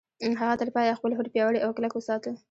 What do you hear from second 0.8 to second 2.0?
خپل هوډ پياوړی او کلک